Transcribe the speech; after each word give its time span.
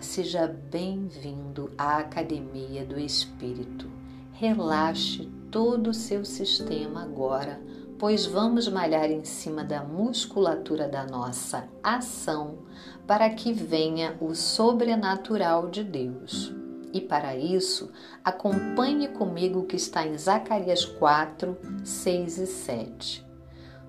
Seja 0.00 0.46
bem-vindo 0.46 1.70
à 1.76 1.98
Academia 1.98 2.84
do 2.84 2.98
Espírito. 2.98 3.90
Relaxe 4.32 5.28
todo 5.50 5.90
o 5.90 5.94
seu 5.94 6.24
sistema 6.24 7.02
agora, 7.02 7.60
pois 7.98 8.26
vamos 8.26 8.68
malhar 8.68 9.10
em 9.10 9.24
cima 9.24 9.64
da 9.64 9.82
musculatura 9.82 10.88
da 10.88 11.04
nossa 11.04 11.68
ação 11.82 12.58
para 13.06 13.30
que 13.30 13.52
venha 13.52 14.16
o 14.20 14.34
sobrenatural 14.34 15.68
de 15.68 15.82
Deus. 15.82 16.52
E 16.92 17.00
para 17.00 17.36
isso, 17.36 17.90
acompanhe 18.24 19.08
comigo 19.08 19.60
o 19.60 19.66
que 19.66 19.76
está 19.76 20.06
em 20.06 20.16
Zacarias 20.16 20.84
4, 20.84 21.56
6 21.84 22.38
e 22.38 22.46
7. 22.46 23.26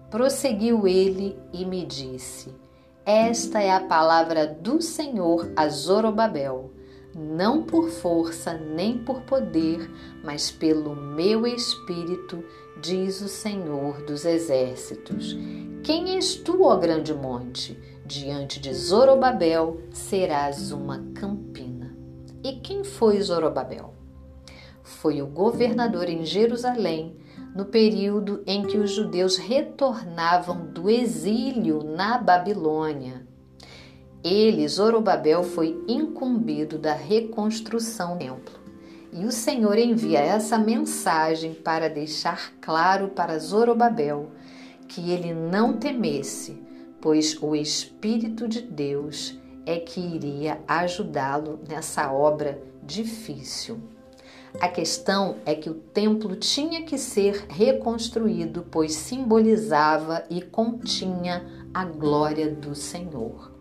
Prosseguiu 0.09 0.87
ele 0.87 1.37
e 1.51 1.65
me 1.65 1.85
disse: 1.85 2.53
esta 3.09 3.61
é 3.61 3.71
a 3.71 3.79
palavra 3.79 4.45
do 4.45 4.81
Senhor 4.81 5.49
a 5.55 5.69
Zorobabel, 5.69 6.73
não 7.15 7.63
por 7.63 7.89
força 7.89 8.53
nem 8.53 8.97
por 8.97 9.21
poder, 9.21 9.89
mas 10.21 10.51
pelo 10.51 10.93
meu 10.93 11.47
espírito, 11.47 12.43
diz 12.81 13.21
o 13.21 13.29
Senhor 13.29 14.01
dos 14.01 14.25
exércitos. 14.25 15.37
Quem 15.85 16.15
és 16.15 16.35
tu, 16.35 16.63
ó 16.63 16.75
grande 16.75 17.13
monte? 17.13 17.79
Diante 18.05 18.59
de 18.59 18.73
Zorobabel 18.73 19.83
serás 19.93 20.73
uma 20.73 21.01
campina. 21.15 21.95
E 22.43 22.57
quem 22.57 22.83
foi 22.83 23.21
Zorobabel? 23.21 23.96
Foi 24.87 25.21
o 25.21 25.27
governador 25.27 26.09
em 26.09 26.23
Jerusalém 26.23 27.17
no 27.53 27.65
período 27.65 28.41
em 28.47 28.63
que 28.63 28.77
os 28.77 28.91
judeus 28.91 29.35
retornavam 29.35 30.65
do 30.67 30.89
exílio 30.89 31.83
na 31.83 32.17
Babilônia. 32.17 33.27
Ele, 34.23 34.65
Zorobabel, 34.67 35.43
foi 35.43 35.83
incumbido 35.87 36.79
da 36.79 36.93
reconstrução 36.93 38.13
do 38.13 38.19
templo. 38.19 38.59
E 39.11 39.25
o 39.25 39.31
Senhor 39.31 39.77
envia 39.77 40.19
essa 40.19 40.57
mensagem 40.57 41.53
para 41.53 41.89
deixar 41.89 42.53
claro 42.61 43.09
para 43.09 43.39
Zorobabel 43.39 44.31
que 44.87 45.11
ele 45.11 45.33
não 45.33 45.73
temesse, 45.73 46.61
pois 47.01 47.37
o 47.41 47.55
Espírito 47.55 48.47
de 48.47 48.61
Deus 48.61 49.37
é 49.65 49.77
que 49.77 49.99
iria 49.99 50.61
ajudá-lo 50.65 51.59
nessa 51.67 52.11
obra 52.11 52.61
difícil. 52.81 53.96
A 54.59 54.67
questão 54.67 55.35
é 55.45 55.53
que 55.53 55.69
o 55.69 55.75
templo 55.75 56.35
tinha 56.35 56.83
que 56.83 56.97
ser 56.97 57.45
reconstruído, 57.49 58.65
pois 58.71 58.93
simbolizava 58.93 60.23
e 60.29 60.41
continha 60.41 61.45
a 61.73 61.85
glória 61.85 62.49
do 62.49 62.73
Senhor. 62.73 63.51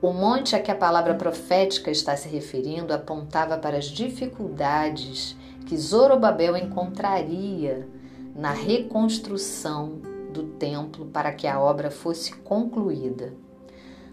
O 0.00 0.12
monte 0.12 0.56
a 0.56 0.60
que 0.60 0.70
a 0.70 0.74
palavra 0.74 1.14
profética 1.14 1.90
está 1.90 2.16
se 2.16 2.28
referindo 2.28 2.94
apontava 2.94 3.58
para 3.58 3.76
as 3.76 3.84
dificuldades 3.84 5.36
que 5.66 5.76
Zorobabel 5.76 6.56
encontraria 6.56 7.88
na 8.34 8.52
reconstrução 8.52 10.00
do 10.32 10.44
templo 10.44 11.06
para 11.06 11.32
que 11.32 11.46
a 11.46 11.60
obra 11.60 11.90
fosse 11.90 12.32
concluída. 12.36 13.34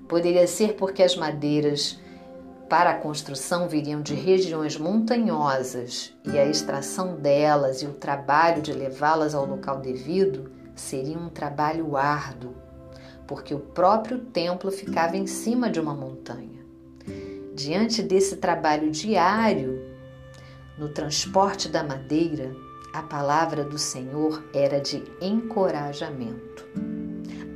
Poderia 0.08 0.46
ser 0.46 0.74
porque 0.76 1.02
as 1.02 1.16
madeiras 1.16 2.00
para 2.70 2.92
a 2.92 3.00
construção 3.00 3.68
viriam 3.68 4.00
de 4.00 4.14
regiões 4.14 4.78
montanhosas 4.78 6.14
e 6.24 6.38
a 6.38 6.46
extração 6.46 7.16
delas 7.16 7.82
e 7.82 7.88
o 7.88 7.94
trabalho 7.94 8.62
de 8.62 8.72
levá-las 8.72 9.34
ao 9.34 9.44
local 9.46 9.80
devido 9.80 10.52
seria 10.76 11.18
um 11.18 11.30
trabalho 11.30 11.98
árduo, 11.98 12.54
porque 13.28 13.56
o 13.56 13.60
próprio 13.60 14.20
templo 14.20 14.72
ficava 14.72 15.18
em 15.18 15.26
cima 15.26 15.68
de 15.68 15.80
uma 15.80 15.96
montanha. 15.96 16.64
Diante 17.56 18.04
desse 18.04 18.38
trabalho 18.38 18.92
diário, 18.92 19.84
no 20.78 20.90
transporte 20.90 21.68
da 21.68 21.84
madeira, 21.84 22.56
a 22.94 23.02
palavra 23.02 23.64
do 23.64 23.80
Senhor 23.80 24.44
era 24.54 24.80
de 24.80 25.04
encorajamento. 25.20 26.66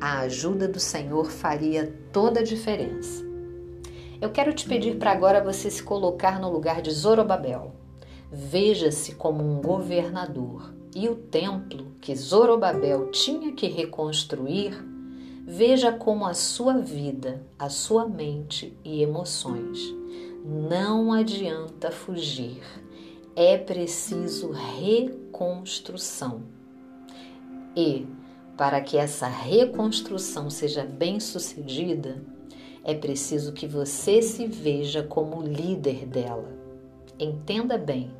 A 0.02 0.22
ajuda 0.22 0.68
do 0.68 0.80
Senhor 0.80 1.32
faria 1.32 1.94
toda 2.12 2.42
a 2.42 2.44
diferença. 2.44 3.33
Eu 4.24 4.30
quero 4.30 4.54
te 4.54 4.66
pedir 4.66 4.96
para 4.96 5.12
agora 5.12 5.44
você 5.44 5.70
se 5.70 5.84
colocar 5.84 6.40
no 6.40 6.50
lugar 6.50 6.82
de 6.82 6.90
Zorobabel. 6.92 7.74
Veja-se 8.32 9.16
como 9.16 9.44
um 9.44 9.62
governador 9.62 10.74
e 10.96 11.10
o 11.10 11.16
templo 11.16 11.88
que 12.00 12.16
Zorobabel 12.16 13.12
tinha 13.12 13.52
que 13.52 13.68
reconstruir, 13.68 14.82
veja 15.46 15.92
como 15.92 16.26
a 16.26 16.34
sua 16.34 16.78
vida, 16.78 17.46
a 17.60 17.68
sua 17.68 18.08
mente 18.08 18.74
e 18.82 19.04
emoções. 19.04 19.94
Não 20.46 21.12
adianta 21.12 21.92
fugir, 21.92 22.64
é 23.36 23.58
preciso 23.58 24.52
reconstrução. 24.52 26.44
E, 27.76 28.08
para 28.56 28.80
que 28.80 28.96
essa 28.96 29.28
reconstrução 29.28 30.50
seja 30.50 30.86
bem 30.86 31.20
sucedida, 31.20 32.24
é 32.84 32.94
preciso 32.94 33.54
que 33.54 33.66
você 33.66 34.22
se 34.22 34.46
veja 34.46 35.04
como 35.04 35.42
líder 35.42 36.06
dela. 36.06 36.52
Entenda 37.18 37.78
bem: 37.78 38.12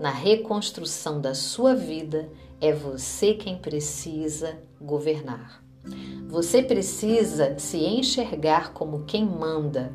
na 0.00 0.10
reconstrução 0.10 1.20
da 1.20 1.34
sua 1.34 1.74
vida, 1.74 2.28
é 2.60 2.72
você 2.72 3.34
quem 3.34 3.56
precisa 3.56 4.58
governar. 4.80 5.62
Você 6.28 6.62
precisa 6.62 7.58
se 7.58 7.78
enxergar 7.78 8.72
como 8.72 9.04
quem 9.04 9.24
manda 9.24 9.92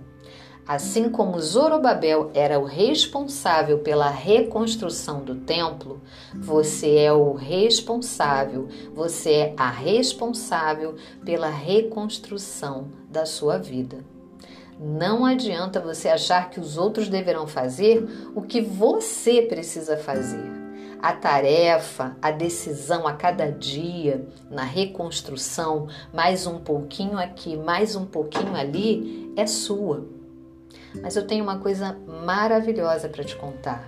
Assim 0.66 1.09
como 1.09 1.40
Zorobabel 1.41 2.31
era 2.34 2.57
o 2.57 2.63
responsável 2.63 3.79
pela 3.79 4.09
reconstrução 4.09 5.22
do 5.22 5.35
templo, 5.35 6.01
você 6.34 6.96
é 7.00 7.12
o 7.12 7.34
responsável, 7.34 8.69
você 8.96 9.31
é 9.31 9.53
a 9.57 9.69
responsável 9.69 10.96
pela 11.25 11.50
reconstrução 11.50 12.88
da 13.09 13.25
sua 13.25 13.57
vida. 13.57 13.97
Não 14.79 15.25
adianta 15.25 15.81
você 15.81 16.07
achar 16.07 16.50
que 16.50 16.62
os 16.62 16.78
outros 16.78 17.09
deverão 17.09 17.45
fazer 17.45 18.31
o 18.34 18.41
que 18.41 18.62
você 18.62 19.41
precisa 19.41 19.97
fazer. 19.97 20.50
A 21.01 21.12
tarefa, 21.12 22.16
a 22.22 22.31
decisão 22.31 23.06
a 23.06 23.12
cada 23.12 23.51
dia 23.51 24.25
na 24.50 24.63
reconstrução, 24.63 25.90
mais 26.13 26.47
um 26.47 26.59
pouquinho 26.59 27.18
aqui, 27.18 27.57
mais 27.57 27.97
um 27.97 28.06
pouquinho 28.06 28.56
ali, 28.56 29.34
é 29.35 29.45
sua. 29.45 30.23
Mas 31.02 31.16
eu 31.16 31.26
tenho 31.26 31.44
uma 31.44 31.59
coisa 31.59 31.98
maravilhosa 32.24 33.09
para 33.09 33.24
te 33.24 33.36
contar. 33.36 33.88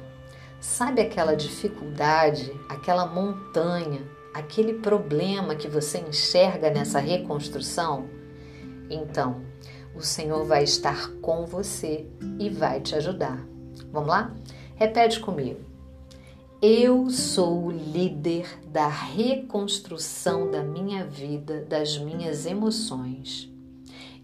Sabe 0.59 1.01
aquela 1.01 1.35
dificuldade, 1.35 2.51
aquela 2.67 3.05
montanha, 3.05 4.01
aquele 4.33 4.73
problema 4.73 5.55
que 5.55 5.67
você 5.67 5.99
enxerga 5.99 6.69
nessa 6.69 6.99
reconstrução? 6.99 8.09
Então, 8.89 9.41
o 9.95 10.01
Senhor 10.01 10.43
vai 10.45 10.63
estar 10.63 11.11
com 11.21 11.45
você 11.45 12.07
e 12.39 12.49
vai 12.49 12.81
te 12.81 12.95
ajudar. 12.95 13.45
Vamos 13.91 14.09
lá? 14.09 14.33
Repete 14.75 15.19
comigo. 15.19 15.59
Eu 16.61 17.09
sou 17.09 17.65
o 17.65 17.71
líder 17.71 18.47
da 18.67 18.87
reconstrução 18.87 20.49
da 20.49 20.63
minha 20.63 21.05
vida, 21.05 21.63
das 21.69 21.97
minhas 21.97 22.45
emoções 22.45 23.54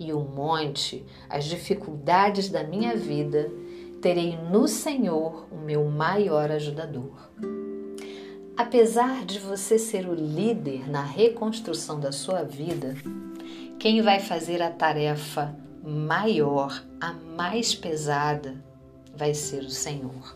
e 0.01 0.11
o 0.11 0.19
monte, 0.19 1.05
as 1.29 1.45
dificuldades 1.45 2.49
da 2.49 2.63
minha 2.63 2.95
vida, 2.95 3.51
terei 4.01 4.35
no 4.35 4.67
Senhor 4.67 5.45
o 5.51 5.57
meu 5.57 5.85
maior 5.85 6.49
ajudador. 6.49 7.29
Apesar 8.57 9.23
de 9.23 9.37
você 9.37 9.77
ser 9.77 10.09
o 10.09 10.15
líder 10.15 10.89
na 10.89 11.03
reconstrução 11.03 11.99
da 11.99 12.11
sua 12.11 12.41
vida, 12.41 12.95
quem 13.79 14.01
vai 14.01 14.19
fazer 14.19 14.59
a 14.59 14.71
tarefa 14.71 15.55
maior, 15.83 16.83
a 16.99 17.13
mais 17.13 17.75
pesada, 17.75 18.55
vai 19.15 19.35
ser 19.35 19.61
o 19.63 19.69
Senhor. 19.69 20.35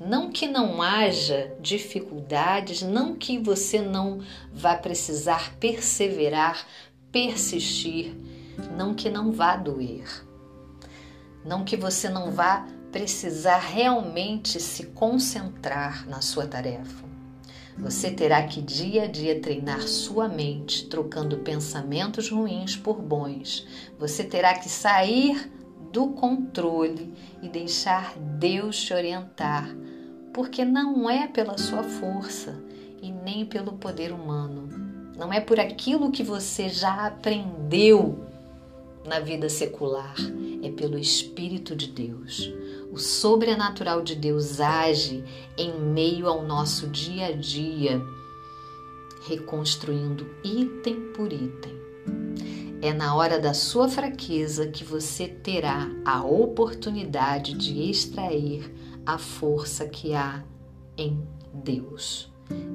Não 0.00 0.30
que 0.30 0.48
não 0.48 0.82
haja 0.82 1.54
dificuldades, 1.60 2.82
não 2.82 3.14
que 3.14 3.38
você 3.38 3.80
não 3.80 4.20
vá 4.52 4.76
precisar 4.76 5.54
perseverar, 5.60 6.66
persistir, 7.12 8.12
não 8.76 8.94
que 8.94 9.10
não 9.10 9.32
vá 9.32 9.56
doer, 9.56 10.08
não 11.44 11.64
que 11.64 11.76
você 11.76 12.08
não 12.08 12.30
vá 12.30 12.66
precisar 12.90 13.58
realmente 13.58 14.60
se 14.60 14.86
concentrar 14.86 16.08
na 16.08 16.20
sua 16.20 16.46
tarefa. 16.46 17.04
Você 17.76 18.10
terá 18.12 18.44
que 18.44 18.62
dia 18.62 19.02
a 19.02 19.06
dia 19.08 19.40
treinar 19.40 19.82
sua 19.82 20.28
mente, 20.28 20.86
trocando 20.86 21.38
pensamentos 21.38 22.30
ruins 22.30 22.76
por 22.76 23.02
bons. 23.02 23.66
Você 23.98 24.22
terá 24.22 24.54
que 24.56 24.68
sair 24.68 25.50
do 25.92 26.08
controle 26.10 27.12
e 27.42 27.48
deixar 27.48 28.16
Deus 28.16 28.80
te 28.80 28.94
orientar, 28.94 29.68
porque 30.32 30.64
não 30.64 31.10
é 31.10 31.26
pela 31.26 31.58
sua 31.58 31.82
força 31.82 32.62
e 33.02 33.10
nem 33.10 33.44
pelo 33.44 33.72
poder 33.72 34.12
humano. 34.12 34.68
Não 35.16 35.32
é 35.32 35.40
por 35.40 35.58
aquilo 35.58 36.12
que 36.12 36.22
você 36.22 36.68
já 36.68 37.06
aprendeu 37.06 38.24
na 39.04 39.20
vida 39.20 39.48
secular, 39.48 40.16
é 40.62 40.70
pelo 40.70 40.98
Espírito 40.98 41.76
de 41.76 41.88
Deus. 41.88 42.50
O 42.90 42.98
sobrenatural 42.98 44.02
de 44.02 44.14
Deus 44.14 44.60
age 44.60 45.22
em 45.58 45.78
meio 45.78 46.26
ao 46.26 46.44
nosso 46.44 46.88
dia 46.88 47.26
a 47.26 47.32
dia, 47.32 48.00
reconstruindo 49.28 50.26
item 50.42 51.12
por 51.12 51.32
item. 51.32 51.74
É 52.80 52.92
na 52.92 53.14
hora 53.14 53.38
da 53.38 53.54
sua 53.54 53.88
fraqueza 53.88 54.66
que 54.68 54.84
você 54.84 55.26
terá 55.26 55.90
a 56.04 56.22
oportunidade 56.22 57.54
de 57.54 57.90
extrair 57.90 58.70
a 59.06 59.18
força 59.18 59.86
que 59.88 60.14
há 60.14 60.44
em 60.96 61.26
Deus. 61.52 62.30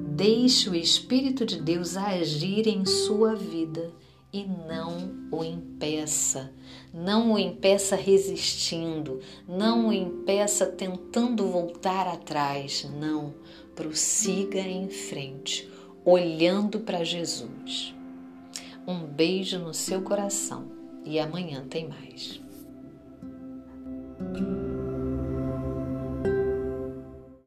Deixe 0.08 0.68
o 0.68 0.74
Espírito 0.74 1.46
de 1.46 1.60
Deus 1.60 1.96
agir 1.96 2.66
em 2.66 2.84
sua 2.84 3.34
vida 3.34 3.92
e 4.32 4.44
não 4.44 5.28
o 5.30 5.44
impeça. 5.44 6.52
Não 6.92 7.32
o 7.32 7.38
impeça 7.38 7.96
resistindo, 7.96 9.20
não 9.46 9.88
o 9.88 9.92
impeça 9.92 10.66
tentando 10.66 11.46
voltar 11.46 12.06
atrás. 12.06 12.88
Não, 12.98 13.34
prossiga 13.74 14.60
em 14.60 14.88
frente, 14.88 15.70
olhando 16.04 16.80
para 16.80 17.04
Jesus. 17.04 17.94
Um 18.86 19.04
beijo 19.04 19.58
no 19.58 19.74
seu 19.74 20.02
coração 20.02 20.70
e 21.04 21.18
amanhã 21.18 21.64
tem 21.68 21.88
mais. 21.88 22.40